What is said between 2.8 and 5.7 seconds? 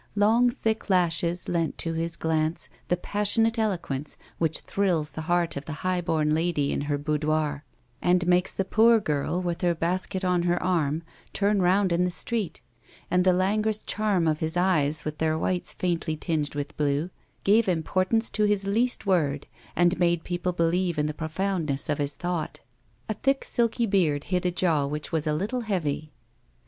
the pas sionate eloquence which thrills the heart of